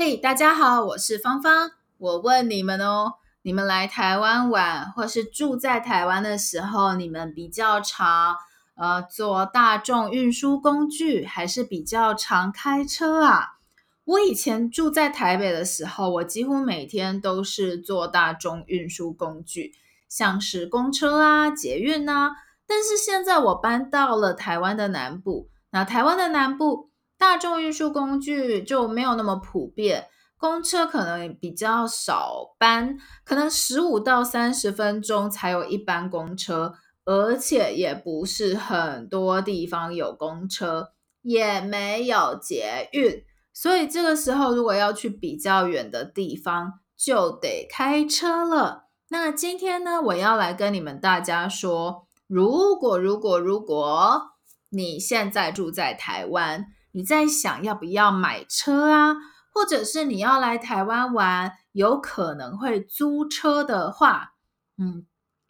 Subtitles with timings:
[0.00, 1.72] 嘿大家好，我是芳芳。
[1.98, 8.36] 我问你们哦，你们来台湾玩或是住在台湾的时候，你们比较常
[8.76, 13.56] 呃坐大众运输工具，还是比较常开车啊？
[14.04, 19.72] 我以前住在台北的时候，我几乎每天都是坐大众运输工具，
[20.08, 22.36] 像是公车啊、捷运啊。
[22.68, 26.86] 但是现在我搬到了台湾的南部，那台湾的南部。
[27.18, 30.06] 大众运输工具就没有那么普遍，
[30.38, 36.74] 公车可能比较少班，可能十五到三十分钟才有一班公车，
[37.04, 48.84] 而且也不是很多地方有公车，也没有捷运，所以这个时候如果要去比较远的地方，就得开车了。
[49.08, 54.22] 那今天呢，我要来跟你们大家说，如果如果如果
[54.70, 56.66] 你现在住在台湾。
[56.92, 59.16] 你在想要不要买车啊？
[59.50, 64.34] 或者是你要来台湾玩，有可能会租车的话，
[64.76, 65.04] 嗯，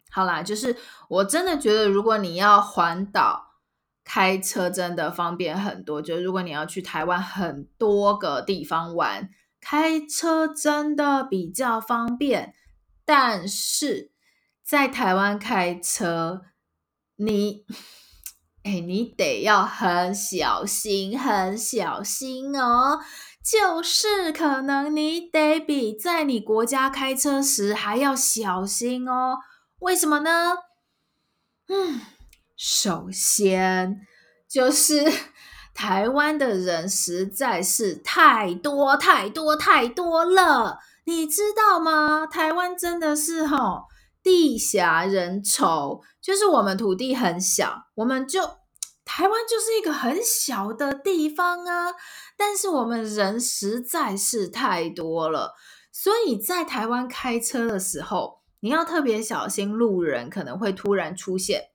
[0.09, 0.75] 好啦，就是
[1.09, 3.59] 我真的觉得，如果你要环岛
[4.03, 6.01] 开车，真的方便很多。
[6.01, 9.29] 就如果你要去台湾很多个地方玩，
[9.61, 12.55] 开车真的比较方便。
[13.05, 14.11] 但是
[14.63, 16.41] 在台湾开车，
[17.17, 17.65] 你。
[18.63, 22.99] 哎，你得要很小心，很小心哦。
[23.41, 29.37] 就是可能你得比在你国家开车时还要小心哦。
[29.79, 30.55] 为什么呢？
[31.69, 32.01] 嗯，
[32.57, 34.01] 首先
[34.47, 35.11] 就是
[35.73, 42.27] 台湾的人实在是太多太多太多了，你知道吗？
[42.27, 43.85] 台湾真的是吼、
[44.23, 48.41] 地狭人稠，就是我们土地很小，我们就
[49.05, 51.93] 台湾就是一个很小的地方啊。
[52.37, 55.55] 但是我们人实在是太多了，
[55.91, 61.69] 所以在台湾开车的时候，你要特别小心，路人可能会突然出现，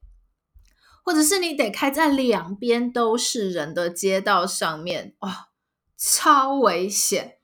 [1.04, 5.48] 或者是你得开在两边都是人的街道上面，哇、
[5.96, 7.38] 超危险。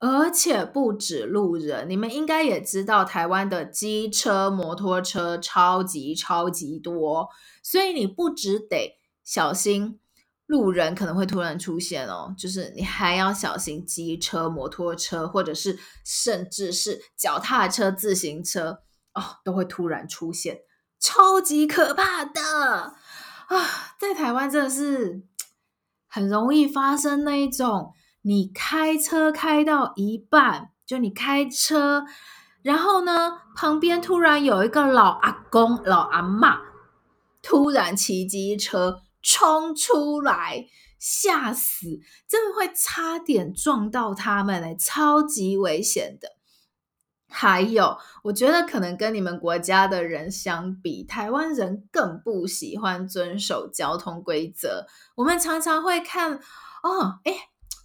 [0.00, 7.28] 而且不止路人，你们应该也知道，台湾的机车、摩托车超级超级多，
[7.62, 9.98] 所以你不只得小心
[10.44, 18.80] 路人可能会突然出现哦，就是你还要小心机车、摩托车，或者是甚至是脚踏车、自行车
[19.14, 20.58] 哦，都会突然出现，
[21.00, 23.94] 超级可怕的啊！
[23.98, 25.22] 在台湾真的是
[26.06, 27.94] 很容易发生那一种。
[28.26, 32.06] 你开车开到一半，就你开车，
[32.62, 36.58] 然后呢，旁边突然有一个老阿公、老阿妈，
[37.42, 40.66] 突然骑机车冲出来，
[40.98, 42.00] 吓死！
[42.26, 46.30] 真的会差点撞到他们嘞，超级危险的。
[47.28, 54.86] 还有，我觉得可能跟你们国家的人相比，台湾人更不喜欢遵守交通规则。
[55.16, 56.38] 我们常常会看，
[56.82, 57.36] 哦，诶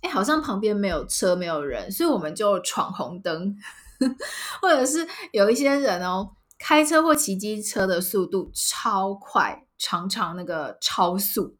[0.01, 3.55] 哎，好像旁边没有车，没有人，所以我们就闯红灯，
[4.61, 11.57] 或者是有一些人哦，开车或骑机车的速度超快，常常那个超速。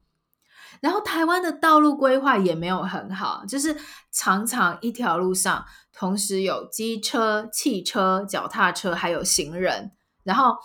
[0.81, 3.75] 然后台湾的道路规划也没有很好，就是
[4.13, 9.91] 常常一条路上同时有机车、汽车、脚踏车，还有行人。
[10.23, 10.55] 然后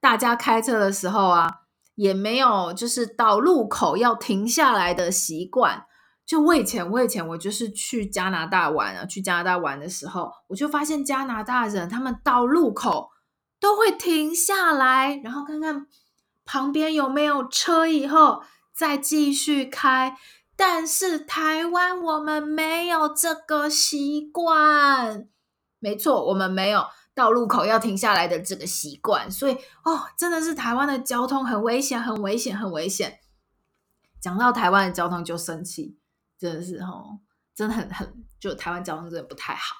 [0.00, 1.62] 大家开车的时候啊，
[1.96, 5.86] 也没有就是到路口要停下来的习惯。
[6.26, 13.10] 就我以前，我以前我就是去加拿大玩啊，去加拿大玩的时候，我就发现加拿大人他们到路口
[13.60, 15.86] 都会停下来，然后看看
[16.44, 18.42] 旁边有没有车，以后
[18.74, 20.16] 再继续开。
[20.56, 25.28] 但是台湾我们没有这个习惯，
[25.78, 29.52] 没错，我们没有到路口要停下来的这个习惯，所以
[29.84, 33.20] 哦，真的是台湾的交通很危险，很危险，很危险。
[34.18, 35.98] 讲到台湾的交通就生气。
[36.38, 37.18] 真的是哦，
[37.54, 39.76] 真的很很，就台湾交通真的不太好。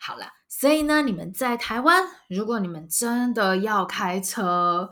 [0.00, 4.90] 好了，所以呢，你们在台湾，如果你们真的要开车，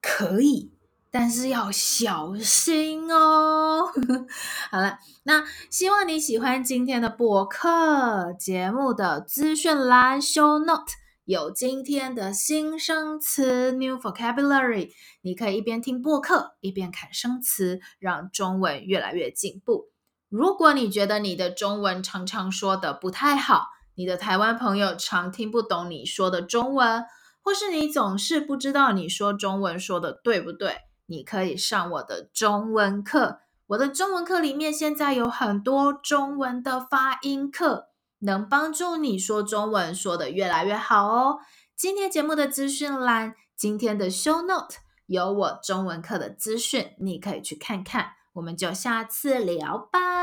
[0.00, 0.72] 可以，
[1.10, 3.92] 但是要小心哦。
[4.72, 11.03] 好了，那希望你喜欢今天的播客节目的资讯栏 show note。
[11.24, 14.90] 有今天的新生词 new vocabulary，
[15.22, 19.88] 你可以一边听播客一边看生词，让中文越来越进步。
[20.28, 27.02] 如果你觉得你的中文常常说的不太好，你的台湾朋友常听不懂你说的中文，
[27.42, 30.76] 或是你总是不知道你说中文说的对不对，
[31.06, 33.38] 你可以上我的中文课，
[33.68, 37.86] 我的中文课里面现在有很多中文的发音课，
[38.24, 41.38] 能帮助你说中文说的越来越好哦。
[41.76, 44.76] 今天节目的资讯栏，今天的 show note
[45.06, 48.12] 有我中文课的资讯，你可以去看看。
[48.34, 50.14] 我们就下次聊吧。